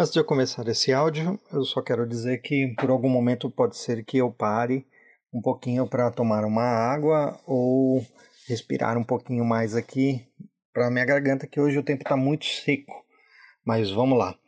[0.00, 3.76] Antes de eu começar esse áudio, eu só quero dizer que por algum momento pode
[3.76, 4.86] ser que eu pare
[5.34, 8.06] um pouquinho para tomar uma água ou
[8.46, 10.24] respirar um pouquinho mais aqui
[10.72, 12.94] para minha garganta, que hoje o tempo está muito seco.
[13.64, 14.38] Mas vamos lá.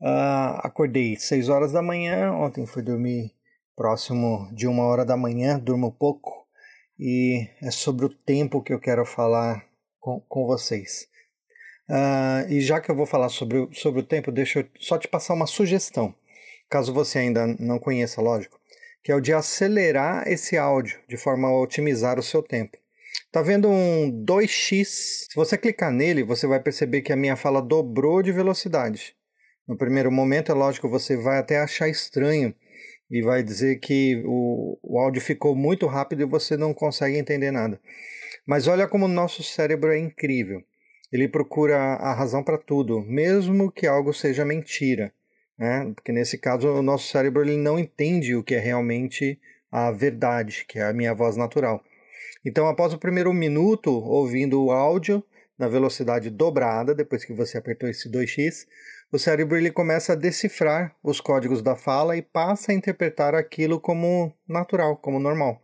[0.00, 3.32] Uh, acordei 6 horas da manhã, ontem fui dormir
[3.76, 6.48] próximo de uma hora da manhã, durmo pouco,
[6.98, 9.64] e é sobre o tempo que eu quero falar
[10.00, 11.08] com, com vocês.
[11.90, 15.08] Uh, e já que eu vou falar sobre, sobre o tempo, deixa eu só te
[15.08, 16.14] passar uma sugestão,
[16.70, 18.60] caso você ainda não conheça, lógico,
[19.02, 22.78] que é o de acelerar esse áudio de forma a otimizar o seu tempo.
[23.32, 24.84] Tá vendo um 2x?
[24.84, 29.16] Se você clicar nele, você vai perceber que a minha fala dobrou de velocidade.
[29.66, 32.54] No primeiro momento, é lógico, você vai até achar estranho
[33.10, 37.50] e vai dizer que o, o áudio ficou muito rápido e você não consegue entender
[37.50, 37.80] nada.
[38.46, 40.62] Mas olha como o nosso cérebro é incrível
[41.12, 45.12] ele procura a razão para tudo, mesmo que algo seja mentira,
[45.58, 45.90] né?
[45.94, 49.40] Porque nesse caso o nosso cérebro ele não entende o que é realmente
[49.70, 51.82] a verdade, que é a minha voz natural.
[52.44, 55.22] Então, após o primeiro minuto ouvindo o áudio
[55.58, 58.66] na velocidade dobrada, depois que você apertou esse 2x,
[59.12, 63.78] o cérebro ele começa a decifrar os códigos da fala e passa a interpretar aquilo
[63.78, 65.62] como natural, como normal.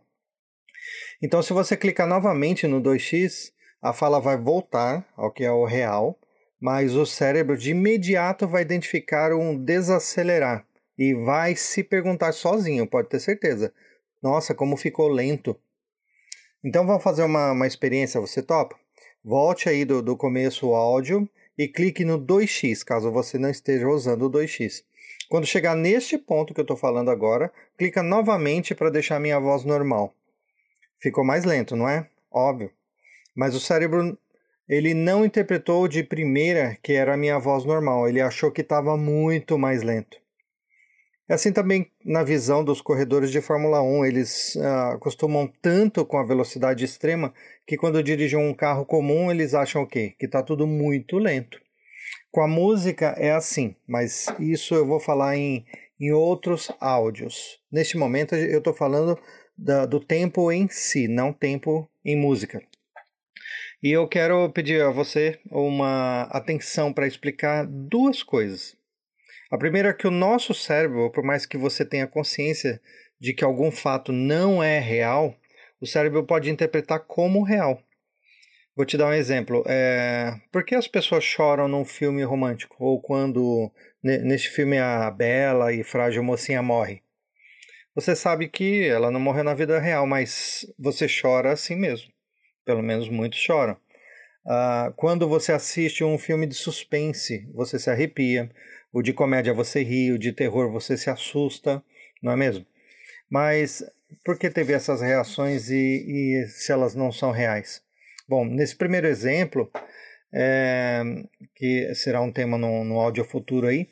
[1.21, 5.65] Então, se você clicar novamente no 2x, a fala vai voltar ao que é o
[5.65, 6.19] real,
[6.59, 10.65] mas o cérebro de imediato vai identificar um desacelerar
[10.97, 13.71] e vai se perguntar sozinho, pode ter certeza.
[14.21, 15.55] Nossa, como ficou lento.
[16.63, 18.75] Então vamos fazer uma, uma experiência, você topa?
[19.23, 23.87] Volte aí do, do começo o áudio e clique no 2x, caso você não esteja
[23.87, 24.83] usando o 2x.
[25.29, 29.63] Quando chegar neste ponto que eu estou falando agora, clica novamente para deixar minha voz
[29.63, 30.15] normal.
[30.99, 32.09] Ficou mais lento, não é?
[32.31, 32.71] Óbvio
[33.37, 34.17] mas o cérebro
[34.67, 38.97] ele não interpretou de primeira que era a minha voz normal, ele achou que estava
[38.97, 40.17] muito mais lento.
[41.29, 46.17] É assim também na visão dos corredores de Fórmula 1, eles uh, acostumam tanto com
[46.17, 47.33] a velocidade extrema
[47.65, 50.15] que quando dirigem um carro comum eles acham o quê?
[50.17, 51.59] Que está tudo muito lento.
[52.31, 55.65] Com a música é assim, mas isso eu vou falar em,
[55.99, 57.59] em outros áudios.
[57.71, 59.19] Neste momento eu estou falando
[59.57, 62.61] da, do tempo em si, não tempo em música.
[63.81, 68.75] E eu quero pedir a você uma atenção para explicar duas coisas.
[69.51, 72.81] A primeira é que o nosso cérebro, por mais que você tenha consciência
[73.19, 75.35] de que algum fato não é real,
[75.79, 77.79] o cérebro pode interpretar como real.
[78.75, 79.63] Vou te dar um exemplo.
[79.67, 80.33] É...
[80.51, 82.75] Por que as pessoas choram num filme romântico?
[82.79, 83.71] Ou quando
[84.01, 87.03] neste filme a bela e frágil mocinha morre?
[87.93, 92.16] Você sabe que ela não morreu na vida real, mas você chora assim mesmo
[92.67, 93.77] pelo menos muitos choram.
[94.45, 98.51] Uh, quando você assiste um filme de suspense, você se arrepia.
[98.91, 101.81] O de comédia você ri, o de terror você se assusta,
[102.21, 102.65] não é mesmo?
[103.29, 103.83] Mas
[104.23, 107.81] por que teve essas reações e, e se elas não são reais?
[108.27, 109.71] Bom, nesse primeiro exemplo,
[110.33, 111.01] é,
[111.55, 113.87] que será um tema no, no áudio futuro aí,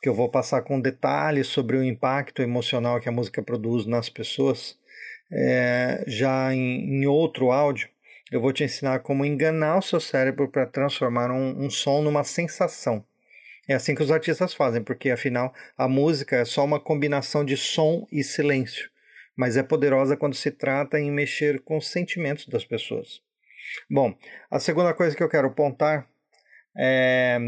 [0.00, 4.08] que eu vou passar com detalhes sobre o impacto emocional que a música produz nas
[4.08, 4.76] pessoas,
[5.32, 7.88] é, já em, em outro áudio,
[8.30, 12.24] eu vou te ensinar como enganar o seu cérebro para transformar um, um som numa
[12.24, 13.04] sensação.
[13.68, 17.56] É assim que os artistas fazem, porque afinal a música é só uma combinação de
[17.56, 18.90] som e silêncio,
[19.36, 23.20] mas é poderosa quando se trata em mexer com os sentimentos das pessoas.
[23.88, 24.14] Bom,
[24.50, 26.08] a segunda coisa que eu quero apontar
[26.76, 27.38] é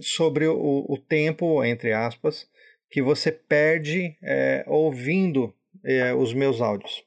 [0.00, 2.48] sobre o, o tempo, entre aspas,
[2.90, 7.04] que você perde é, ouvindo é, os meus áudios.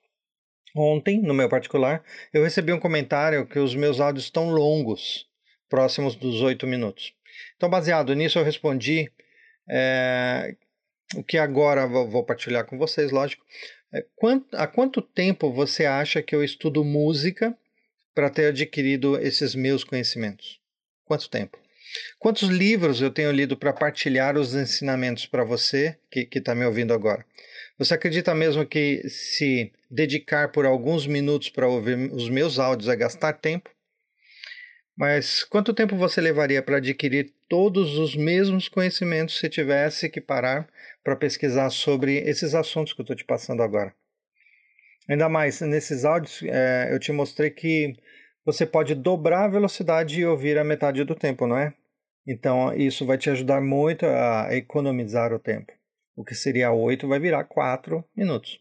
[0.76, 2.04] Ontem, no meu particular,
[2.34, 5.28] eu recebi um comentário que os meus áudios estão longos,
[5.70, 7.14] próximos dos oito minutos.
[7.56, 9.12] Então, baseado nisso, eu respondi
[9.70, 10.56] é,
[11.16, 13.46] o que agora vou, partilhar com vocês, lógico.
[13.94, 17.56] É, quant, há quanto tempo você acha que eu estudo música
[18.16, 20.60] para ter adquirido esses meus conhecimentos?
[21.06, 21.60] Quanto tempo?
[22.18, 26.94] Quantos livros eu tenho lido para partilhar os ensinamentos para você que está me ouvindo
[26.94, 27.24] agora?
[27.78, 32.96] Você acredita mesmo que se dedicar por alguns minutos para ouvir os meus áudios é
[32.96, 33.70] gastar tempo?
[34.96, 40.70] Mas quanto tempo você levaria para adquirir todos os mesmos conhecimentos se tivesse que parar
[41.04, 43.92] para pesquisar sobre esses assuntos que eu estou te passando agora?
[45.10, 47.96] Ainda mais, nesses áudios é, eu te mostrei que
[48.46, 51.74] você pode dobrar a velocidade e ouvir a metade do tempo, não é?
[52.26, 55.74] Então isso vai te ajudar muito a economizar o tempo
[56.16, 58.60] o que seria 8 vai virar 4 minutos.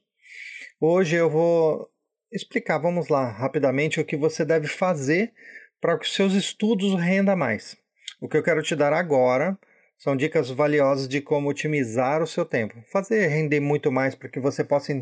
[0.80, 1.88] Hoje eu vou
[2.32, 5.32] explicar, vamos lá, rapidamente o que você deve fazer
[5.80, 7.76] para que os seus estudos rendam mais.
[8.20, 9.58] O que eu quero te dar agora
[9.98, 14.40] São dicas valiosas de como otimizar o seu tempo, fazer render muito mais para que
[14.40, 14.92] você possa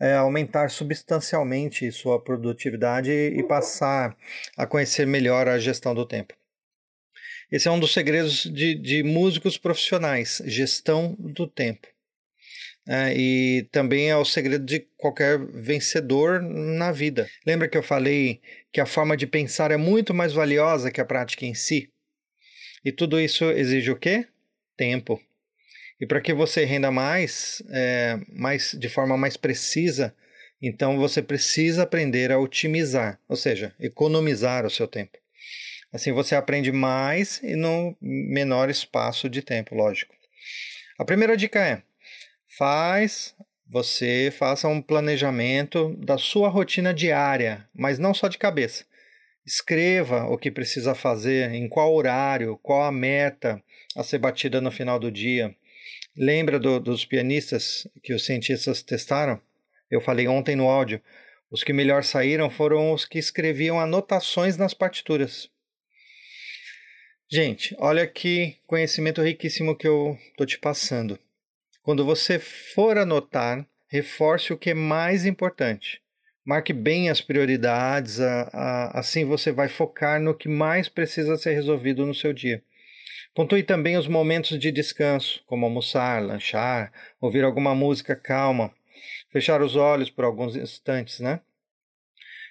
[0.00, 4.16] é, aumentar substancialmente sua produtividade e passar
[4.56, 6.39] a conhecer melhor a gestão do tempo.
[7.50, 11.88] Esse é um dos segredos de, de músicos profissionais, gestão do tempo.
[12.88, 17.28] É, e também é o segredo de qualquer vencedor na vida.
[17.46, 18.40] Lembra que eu falei
[18.72, 21.90] que a forma de pensar é muito mais valiosa que a prática em si?
[22.84, 24.26] E tudo isso exige o quê?
[24.76, 25.20] Tempo.
[26.00, 30.14] E para que você renda mais, é, mais de forma mais precisa,
[30.62, 35.18] então você precisa aprender a otimizar, ou seja, economizar o seu tempo.
[35.92, 40.14] Assim você aprende mais e no menor espaço de tempo, lógico.
[40.98, 41.82] A primeira dica é:
[42.58, 43.34] faz
[43.72, 48.84] você faça um planejamento da sua rotina diária, mas não só de cabeça.
[49.46, 53.62] Escreva o que precisa fazer, em qual horário, qual a meta
[53.96, 55.54] a ser batida no final do dia.
[56.16, 59.40] Lembra do, dos pianistas que os cientistas testaram?
[59.88, 61.00] Eu falei ontem no áudio.
[61.48, 65.48] Os que melhor saíram foram os que escreviam anotações nas partituras.
[67.32, 71.16] Gente, olha que conhecimento riquíssimo que eu estou te passando.
[71.80, 76.02] Quando você for anotar, reforce o que é mais importante.
[76.44, 81.52] Marque bem as prioridades, a, a, assim você vai focar no que mais precisa ser
[81.52, 82.64] resolvido no seu dia.
[83.32, 88.74] Pontue também os momentos de descanso, como almoçar, lanchar, ouvir alguma música calma,
[89.30, 91.38] fechar os olhos por alguns instantes, né?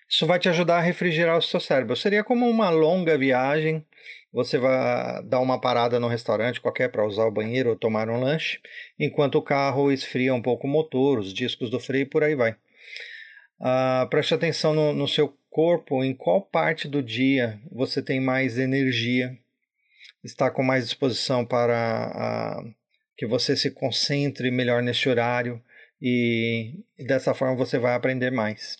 [0.09, 1.95] Isso vai te ajudar a refrigerar o seu cérebro.
[1.95, 3.85] Seria como uma longa viagem
[4.31, 8.19] você vai dar uma parada no restaurante qualquer para usar o banheiro ou tomar um
[8.19, 8.59] lanche,
[8.99, 12.35] enquanto o carro esfria um pouco o motor, os discos do freio e por aí
[12.35, 12.51] vai.
[13.59, 18.57] Uh, preste atenção no, no seu corpo, em qual parte do dia você tem mais
[18.57, 19.35] energia,
[20.23, 22.73] está com mais disposição para uh,
[23.17, 25.61] que você se concentre melhor nesse horário
[25.99, 28.77] e dessa forma você vai aprender mais.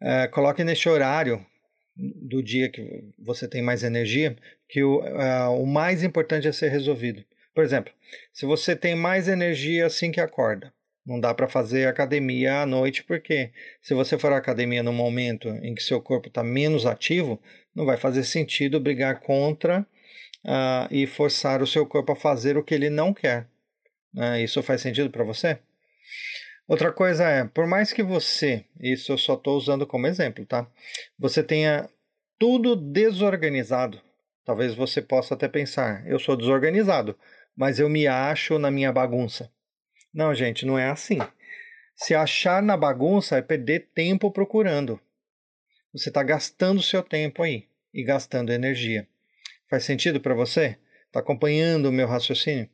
[0.00, 1.44] Uh, coloque nesse horário
[1.96, 4.36] do dia que você tem mais energia,
[4.68, 7.24] que o, uh, o mais importante é ser resolvido.
[7.54, 7.92] Por exemplo,
[8.32, 10.72] se você tem mais energia assim que acorda,
[11.06, 13.50] não dá para fazer academia à noite, porque
[13.80, 17.40] se você for à academia no momento em que seu corpo está menos ativo,
[17.74, 19.86] não vai fazer sentido brigar contra
[20.44, 23.46] uh, e forçar o seu corpo a fazer o que ele não quer.
[24.14, 25.58] Uh, isso faz sentido para você?
[26.68, 30.66] Outra coisa é, por mais que você, isso eu só estou usando como exemplo, tá?
[31.16, 31.88] Você tenha
[32.38, 34.00] tudo desorganizado.
[34.44, 37.16] Talvez você possa até pensar, eu sou desorganizado,
[37.56, 39.50] mas eu me acho na minha bagunça.
[40.12, 41.18] Não, gente, não é assim.
[41.94, 45.00] Se achar na bagunça é perder tempo procurando.
[45.92, 49.08] Você está gastando seu tempo aí e gastando energia.
[49.70, 50.78] Faz sentido para você?
[51.06, 52.68] Está acompanhando o meu raciocínio?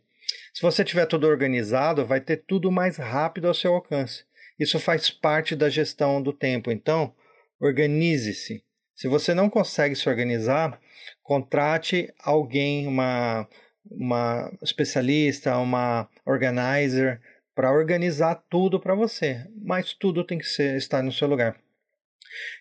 [0.52, 4.24] Se você tiver tudo organizado, vai ter tudo mais rápido ao seu alcance.
[4.58, 6.70] Isso faz parte da gestão do tempo.
[6.70, 7.14] Então,
[7.60, 8.62] organize-se.
[8.94, 10.78] Se você não consegue se organizar,
[11.22, 13.48] contrate alguém, uma,
[13.90, 17.20] uma especialista, uma organizer,
[17.54, 19.46] para organizar tudo para você.
[19.64, 21.56] Mas tudo tem que ser, estar no seu lugar.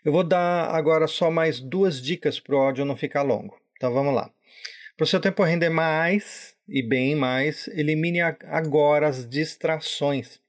[0.03, 3.59] Eu vou dar agora só mais duas dicas para o áudio não ficar longo.
[3.75, 4.29] Então vamos lá.
[4.97, 10.39] Para o seu tempo render mais, e bem mais, elimine agora as distrações.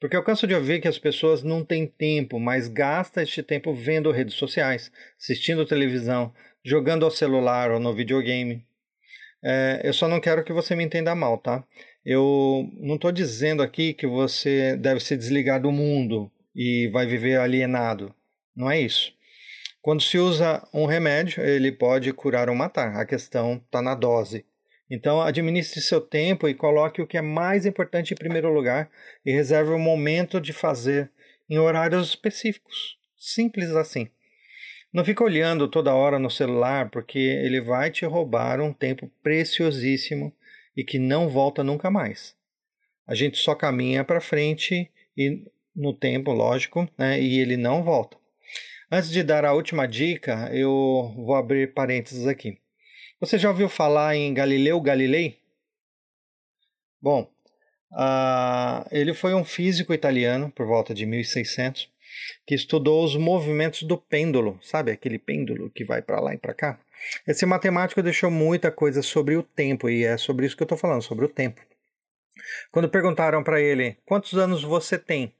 [0.00, 3.74] Porque eu canso de ouvir que as pessoas não têm tempo, mas gastam este tempo
[3.74, 6.32] vendo redes sociais, assistindo televisão,
[6.64, 8.64] jogando ao celular ou no videogame.
[9.44, 11.62] É, eu só não quero que você me entenda mal, tá?
[12.02, 17.38] Eu não estou dizendo aqui que você deve se desligar do mundo e vai viver
[17.38, 18.14] alienado.
[18.56, 19.12] Não é isso.
[19.82, 22.96] Quando se usa um remédio, ele pode curar ou matar.
[22.96, 24.46] A questão está na dose.
[24.90, 28.90] Então, administre seu tempo e coloque o que é mais importante em primeiro lugar
[29.24, 31.10] e reserve um momento de fazer
[31.48, 32.98] em horários específicos.
[33.16, 34.08] Simples assim.
[34.92, 40.32] Não fique olhando toda hora no celular, porque ele vai te roubar um tempo preciosíssimo
[40.74, 42.34] e que não volta nunca mais.
[43.06, 45.44] A gente só caminha para frente e
[45.76, 48.16] no tempo, lógico, né, e ele não volta.
[48.90, 52.58] Antes de dar a última dica, eu vou abrir parênteses aqui.
[53.20, 55.40] Você já ouviu falar em Galileu Galilei?
[57.02, 57.28] Bom,
[57.90, 61.90] uh, ele foi um físico italiano por volta de 1600
[62.46, 66.54] que estudou os movimentos do pêndulo, sabe aquele pêndulo que vai para lá e para
[66.54, 66.78] cá?
[67.26, 70.78] Esse matemático deixou muita coisa sobre o tempo e é sobre isso que eu estou
[70.78, 71.60] falando, sobre o tempo.
[72.70, 75.34] Quando perguntaram para ele quantos anos você tem,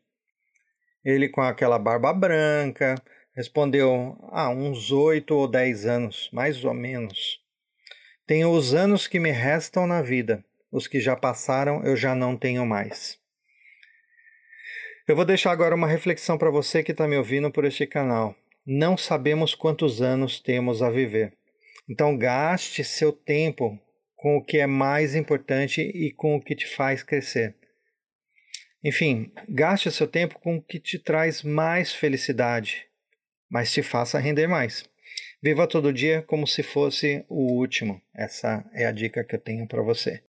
[1.05, 2.97] ele com aquela barba branca
[3.37, 7.41] respondeu: Ah, uns oito ou dez anos, mais ou menos.
[8.29, 12.37] Tenho os anos que me restam na vida, os que já passaram eu já não
[12.37, 13.19] tenho mais.
[15.09, 18.37] Eu vou deixar agora uma reflexão para você que está me ouvindo por este canal.
[18.67, 21.33] Não sabemos quantos anos temos a viver.
[21.89, 23.81] Então, gaste seu tempo
[24.15, 27.57] com o que é mais importante e com o que te faz crescer.
[28.85, 32.85] Enfim, gaste seu tempo com o que te traz mais felicidade,
[33.51, 34.87] mas te faça render mais.
[35.41, 38.03] Viva todo dia como se fosse o último.
[38.13, 40.21] Essa é a dica que eu tenho para você.